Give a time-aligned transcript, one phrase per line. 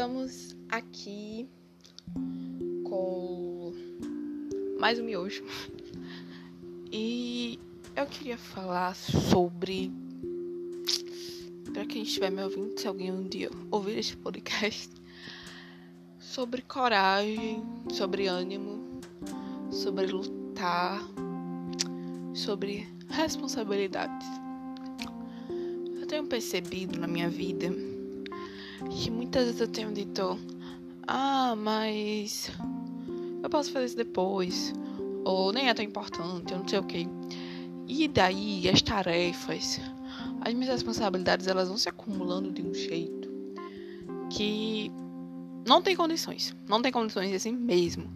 [0.00, 1.46] Estamos aqui
[2.84, 3.74] com
[4.78, 5.44] mais um miojo.
[6.90, 7.60] E
[7.94, 9.92] eu queria falar sobre.
[11.74, 14.90] Para quem estiver me ouvindo, se alguém um dia ouvir este podcast,
[16.18, 17.62] sobre coragem,
[17.92, 19.02] sobre ânimo,
[19.70, 21.02] sobre lutar,
[22.32, 24.26] sobre responsabilidades.
[26.00, 27.70] Eu tenho percebido na minha vida
[28.88, 30.38] que muitas vezes eu tenho dito,
[31.06, 32.50] ah, mas
[33.42, 34.72] eu posso fazer isso depois,
[35.24, 37.08] ou nem é tão importante, eu não sei o que.
[37.86, 39.80] E daí as tarefas,
[40.40, 43.28] as minhas responsabilidades, elas vão se acumulando de um jeito
[44.30, 44.90] que
[45.66, 48.10] não tem condições, não tem condições assim mesmo.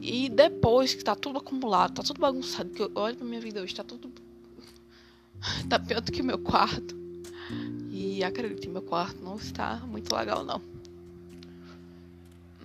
[0.00, 3.62] E depois que tá tudo acumulado, tá tudo bagunçado, que eu olho pra minha vida
[3.62, 4.10] hoje, tá tudo.
[5.68, 7.01] tá pior do que meu quarto.
[8.04, 10.60] E acredite, meu quarto não está muito legal, não.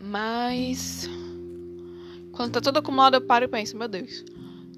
[0.01, 1.07] Mas.
[2.31, 4.25] Quando tá tudo acumulado, eu paro e penso: meu Deus,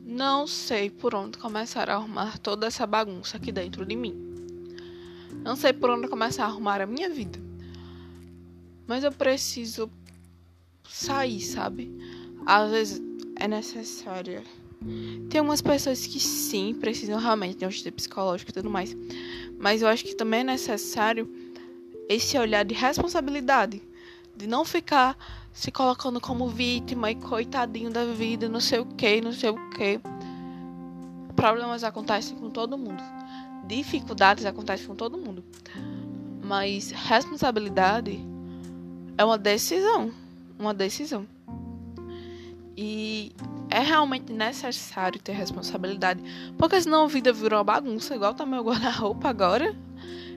[0.05, 4.13] não sei por onde começar a arrumar toda essa bagunça aqui dentro de mim.
[5.45, 7.39] Não sei por onde começar a arrumar a minha vida.
[8.85, 9.89] Mas eu preciso
[10.83, 11.89] sair, sabe?
[12.45, 13.01] Às vezes
[13.37, 14.43] é necessário.
[15.29, 18.95] Tem umas pessoas que sim precisam realmente de um estudo psicológico e tudo mais.
[19.57, 21.29] Mas eu acho que também é necessário
[22.07, 23.81] esse olhar de responsabilidade.
[24.35, 25.17] De não ficar
[25.51, 29.69] se colocando como vítima e coitadinho da vida, não sei o que, não sei o
[29.71, 29.99] que.
[31.35, 33.03] Problemas acontecem com todo mundo.
[33.67, 35.43] Dificuldades acontecem com todo mundo.
[36.41, 38.19] Mas responsabilidade
[39.17, 40.11] é uma decisão.
[40.57, 41.27] Uma decisão.
[42.75, 43.33] E
[43.69, 46.21] é realmente necessário ter responsabilidade.
[46.57, 49.75] Porque senão a vida virou uma bagunça, igual tá meu guarda-roupa agora.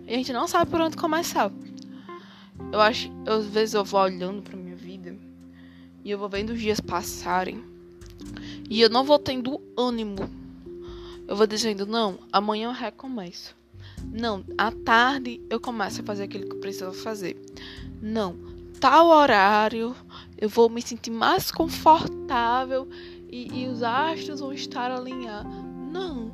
[0.06, 1.50] E a gente não sabe por onde começar.
[2.71, 5.16] Eu acho, eu, às vezes eu vou olhando pra minha vida
[6.04, 7.62] e eu vou vendo os dias passarem.
[8.69, 10.28] E eu não vou tendo ânimo.
[11.26, 13.54] Eu vou dizendo, não, amanhã eu recomeço.
[14.04, 17.41] Não, à tarde eu começo a fazer aquilo que eu preciso fazer.
[18.00, 18.37] Não,
[18.81, 19.94] tal horário
[20.37, 22.88] eu vou me sentir mais confortável
[23.32, 25.50] e, e os astros vão estar alinhados.
[25.91, 26.31] Não.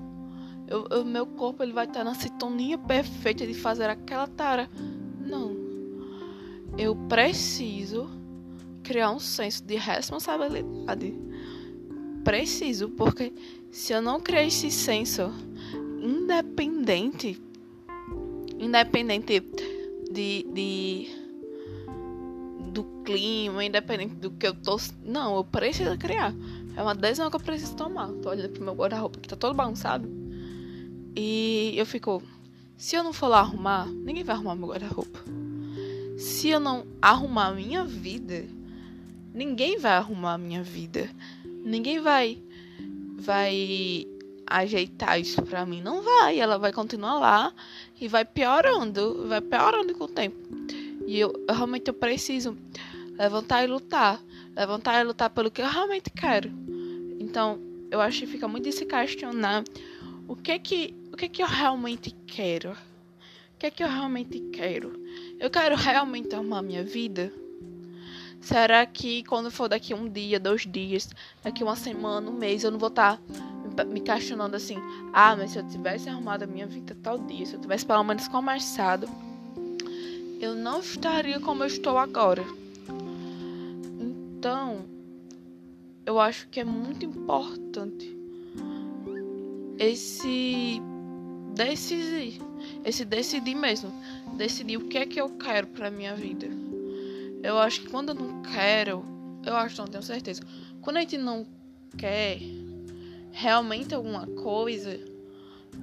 [0.91, 4.70] O meu corpo ele vai estar na sintonia perfeita de fazer aquela tarefa.
[5.25, 5.56] Não.
[6.76, 8.10] Eu preciso
[8.82, 11.14] criar um senso de responsabilidade.
[12.25, 13.32] Preciso, porque
[13.70, 15.32] se eu não criar esse senso
[16.03, 17.41] independente,
[18.58, 19.41] independente
[20.10, 21.08] de, de
[22.72, 24.76] do clima, independente do que eu tô.
[25.03, 26.34] Não, eu preciso criar.
[26.78, 28.06] É uma decisão que eu preciso tomar.
[28.22, 30.09] Tô olhando pro meu guarda-roupa que tá todo bagunçado.
[31.16, 32.22] E eu fico.
[32.77, 35.19] Se eu não for lá arrumar, ninguém vai arrumar meu guarda-roupa.
[36.17, 38.44] Se eu não arrumar a minha vida,
[39.34, 41.11] ninguém vai arrumar a minha vida.
[41.65, 42.41] Ninguém vai
[43.17, 44.06] vai
[44.47, 45.83] ajeitar isso pra mim.
[45.83, 46.38] Não vai.
[46.38, 47.53] Ela vai continuar lá
[48.00, 49.27] e vai piorando.
[49.27, 50.38] Vai piorando com o tempo.
[51.09, 52.56] E eu, eu realmente eu preciso
[53.19, 54.22] levantar e lutar.
[54.55, 56.57] Levantar e lutar pelo que eu realmente quero.
[57.28, 59.62] Então, eu acho que fica muito se questionar
[60.27, 62.71] o que é que, o que é que eu realmente quero?
[62.71, 64.99] O que é que eu realmente quero?
[65.38, 67.31] Eu quero realmente arrumar minha vida?
[68.41, 71.11] Será que quando for daqui um dia, dois dias,
[71.43, 73.21] daqui uma semana, um mês, eu não vou estar
[73.77, 74.78] tá me questionando assim:
[75.12, 78.05] ah, mas se eu tivesse arrumado a minha vida tal dia, se eu tivesse pelo
[78.05, 79.06] menos começado,
[80.41, 82.44] eu não estaria como eu estou agora.
[84.00, 84.88] Então,
[86.08, 88.19] eu acho que é muito importante
[89.78, 90.80] esse
[91.54, 92.41] decidir,
[92.82, 93.92] esse decidir mesmo,
[94.38, 96.46] decidir o que é que eu quero para minha vida.
[97.42, 99.05] Eu acho que quando eu não quero,
[99.44, 100.40] eu acho, não tenho certeza.
[100.81, 101.46] Quando a gente não
[101.99, 102.38] quer
[103.31, 104.99] realmente alguma coisa,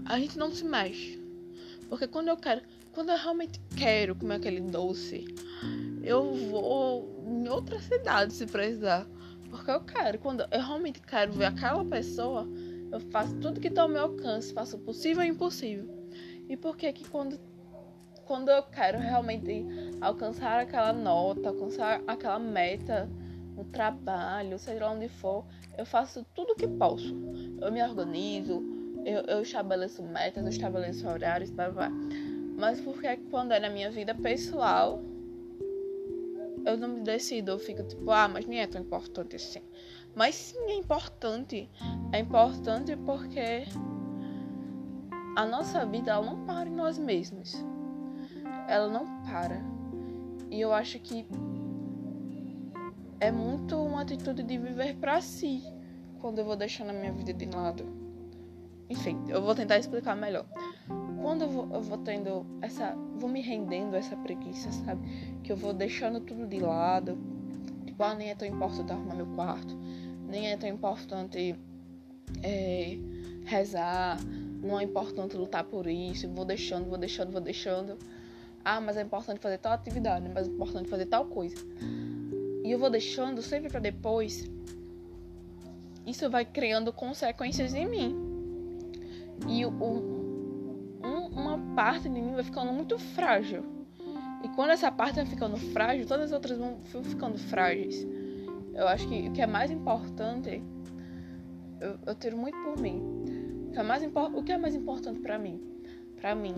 [0.05, 1.19] a gente não se mexe.
[1.87, 2.61] Porque quando eu quero,
[2.93, 5.23] quando eu realmente quero comer aquele doce,
[6.03, 9.07] eu vou em outra cidade se precisar.
[9.49, 10.19] Porque eu quero.
[10.19, 12.47] Quando eu realmente quero ver aquela pessoa,
[12.91, 15.87] eu faço tudo que está ao meu alcance, faço o possível e o impossível.
[16.47, 17.39] E por que que quando,
[18.25, 19.65] quando eu quero realmente
[19.99, 23.09] alcançar aquela nota, alcançar aquela meta
[23.55, 25.45] no trabalho, seja lá onde for,
[25.77, 27.15] eu faço tudo que posso.
[27.61, 28.63] Eu me organizo,
[29.05, 31.89] eu, eu estabeleço metas, eu estabeleço horários, blá, blá.
[32.57, 35.01] Mas porque quando é na minha vida pessoal,
[36.65, 39.61] eu não me decido, eu fico tipo, ah, mas nem é tão importante assim.
[40.15, 41.69] Mas sim, é importante.
[42.11, 43.65] É importante porque
[45.35, 47.53] a nossa vida ela não para em nós mesmos.
[48.67, 49.61] Ela não para.
[50.49, 51.27] E eu acho que
[53.19, 55.61] é muito uma atitude de viver para si
[56.19, 57.85] quando eu vou deixando a minha vida de lado.
[58.89, 60.45] Enfim, eu vou tentar explicar melhor.
[61.25, 62.95] Quando eu vou, tendo essa.
[63.15, 65.01] Vou me rendendo a essa preguiça, sabe?
[65.41, 67.17] Que eu vou deixando tudo de lado.
[67.83, 69.75] Tipo, ah, nem é tão importante arrumar meu quarto.
[70.29, 71.55] Nem é tão importante
[72.43, 72.99] é,
[73.43, 74.19] rezar.
[74.61, 76.29] Não é importante lutar por isso.
[76.29, 77.97] Vou deixando, vou deixando, vou deixando.
[78.63, 81.55] Ah, mas é importante fazer tal atividade, mas é importante fazer tal coisa.
[82.63, 84.47] E eu vou deixando sempre para depois.
[86.05, 88.15] Isso vai criando consequências em mim.
[89.49, 90.14] E o,
[91.75, 93.63] parte de mim vai ficando muito frágil.
[94.43, 98.07] E quando essa parte vai ficando frágil, todas as outras vão ficando frágeis.
[98.73, 100.61] Eu acho que o que é mais importante,
[101.81, 103.01] eu, eu tiro muito por mim.
[103.67, 105.61] O que é mais, o que é mais importante para mim?
[106.15, 106.55] Para mim,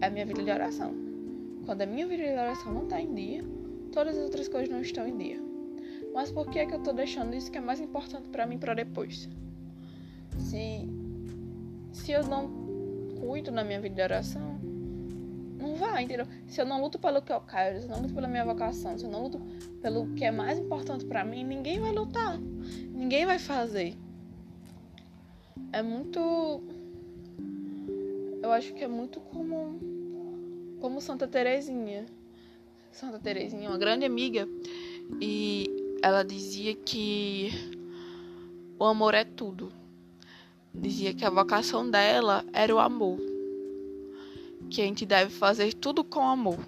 [0.00, 0.94] é a minha vida de oração.
[1.66, 3.44] Quando a minha vida de oração não está em dia,
[3.92, 5.42] todas as outras coisas não estão em dia.
[6.14, 8.58] Mas por que é que eu estou deixando isso que é mais importante para mim
[8.58, 9.28] para depois?
[10.38, 10.88] Se
[11.92, 12.67] se eu não
[13.20, 14.58] cuido na minha vida de oração,
[15.58, 16.26] não vai, entendeu?
[16.46, 18.96] Se eu não luto pelo que eu quero, se eu não luto pela minha vocação,
[18.96, 19.40] se eu não luto
[19.82, 22.38] pelo que é mais importante para mim, ninguém vai lutar.
[22.38, 23.94] Ninguém vai fazer.
[25.72, 26.62] É muito
[28.42, 29.78] eu acho que é muito comum
[30.80, 32.06] como Santa Terezinha.
[32.90, 34.48] Santa Terezinha é uma grande amiga
[35.20, 35.68] e
[36.02, 37.50] ela dizia que
[38.78, 39.72] o amor é tudo.
[40.80, 43.18] Dizia que a vocação dela era o amor.
[44.70, 46.58] Que a gente deve fazer tudo com amor.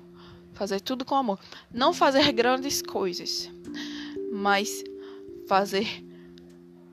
[0.52, 1.38] Fazer tudo com amor.
[1.72, 3.50] Não fazer grandes coisas,
[4.32, 4.82] mas
[5.46, 6.04] fazer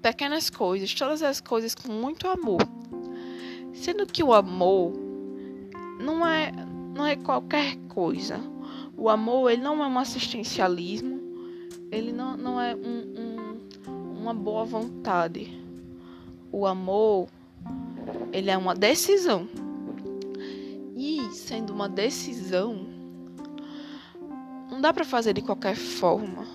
[0.02, 2.62] pequenas coisas, todas as coisas com muito amor.
[3.74, 4.94] Sendo que o amor
[6.00, 6.52] não é
[6.98, 8.40] não é qualquer coisa.
[8.96, 11.22] O amor, ele não é um assistencialismo,
[11.92, 15.56] ele não, não é um, um, uma boa vontade.
[16.52, 17.28] O amor,
[18.32, 19.48] ele é uma decisão.
[20.96, 22.88] E sendo uma decisão,
[24.70, 26.46] não dá para fazer de qualquer forma.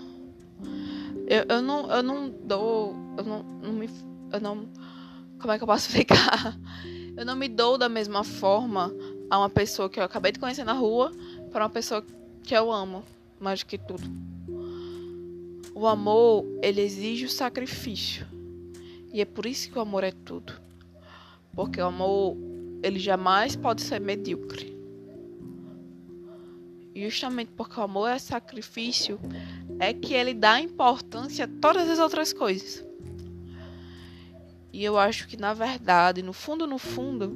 [1.26, 2.94] Eu, eu, não, eu não dou.
[3.16, 3.88] Eu não, não me.
[4.32, 4.68] Eu não.
[5.40, 6.58] Como é que eu posso explicar?
[7.16, 8.92] Eu não me dou da mesma forma
[9.30, 11.12] a uma pessoa que eu acabei de conhecer na rua
[11.50, 12.04] para uma pessoa
[12.42, 13.04] que eu amo
[13.40, 14.02] mais do que tudo.
[15.74, 18.26] O amor, ele exige o sacrifício.
[19.12, 20.54] E é por isso que o amor é tudo.
[21.54, 22.36] Porque o amor,
[22.82, 24.72] ele jamais pode ser medíocre.
[26.94, 29.18] E justamente porque o amor é sacrifício,
[29.78, 32.84] é que ele dá importância a todas as outras coisas.
[34.72, 37.32] E eu acho que, na verdade, no fundo, no fundo,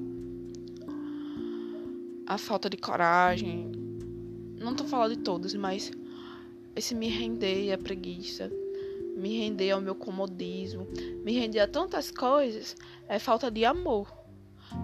[2.27, 3.71] a falta de coragem.
[4.59, 5.93] Não tô falando de todos, mas
[6.75, 8.51] esse me render à preguiça,
[9.17, 10.87] me render ao meu comodismo,
[11.25, 12.77] me render a tantas coisas,
[13.09, 14.13] é falta de amor.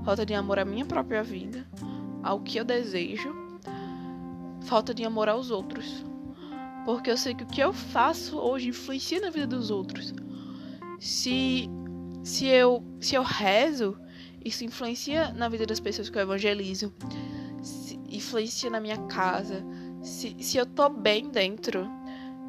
[0.04, 1.68] Falta de amor à minha própria vida,
[2.22, 3.34] ao que eu desejo,
[4.62, 6.04] falta de amor aos outros.
[6.84, 10.14] Porque eu sei que o que eu faço hoje influencia na vida dos outros.
[10.98, 11.68] Se
[12.22, 13.98] se eu se eu rezo,
[14.44, 16.92] isso influencia na vida das pessoas que eu evangelizo
[18.12, 19.64] influencia na minha casa,
[20.02, 21.88] se, se eu tô bem dentro,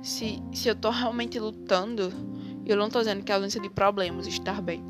[0.03, 2.13] se, se eu tô realmente lutando,
[2.65, 4.83] eu não tô dizendo que é ausência de problemas estar bem,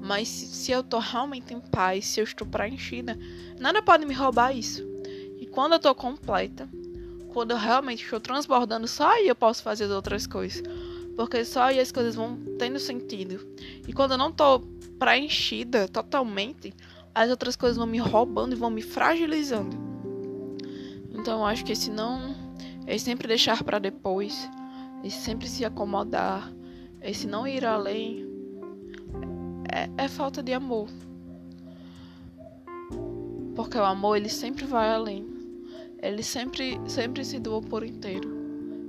[0.00, 3.18] mas se, se eu tô realmente em paz, se eu estou preenchida,
[3.58, 4.86] nada pode me roubar isso.
[5.38, 6.68] E quando eu tô completa,
[7.32, 10.62] quando eu realmente estou transbordando, só aí eu posso fazer as outras coisas.
[11.16, 13.46] Porque só aí as coisas vão tendo sentido.
[13.86, 14.60] E quando eu não tô
[14.98, 16.72] preenchida totalmente,
[17.14, 19.76] as outras coisas vão me roubando e vão me fragilizando.
[21.12, 22.34] Então eu acho que esse não.
[22.90, 24.50] Esse sempre deixar para depois.
[25.04, 26.52] Esse sempre se acomodar.
[27.00, 28.28] Esse não ir além.
[29.72, 30.88] É, é falta de amor.
[33.54, 35.24] Porque o amor ele sempre vai além.
[36.02, 38.28] Ele sempre, sempre se doa por inteiro.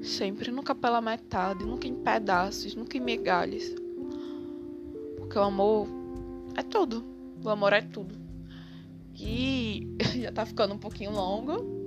[0.02, 3.76] Sempre, nunca pela metade, nunca em pedaços, nunca em migalhas.
[5.18, 5.88] Porque o amor
[6.58, 7.06] é tudo.
[7.44, 8.16] O amor é tudo.
[9.16, 11.81] E já tá ficando um pouquinho longo.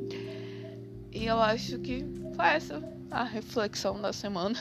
[1.15, 2.05] E eu acho que
[2.35, 4.59] foi essa a reflexão da semana.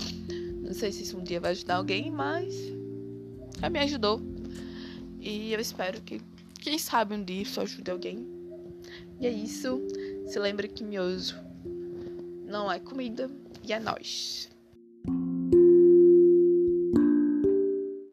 [0.64, 2.54] Não sei se isso um dia vai ajudar alguém, mas
[3.60, 4.20] já me ajudou.
[5.20, 6.20] E eu espero que,
[6.60, 8.26] quem sabe, um dia isso ajude alguém.
[9.20, 9.80] E é isso.
[10.26, 11.36] Se lembre que miojo
[12.46, 13.30] não é comida
[13.62, 14.48] e é nós.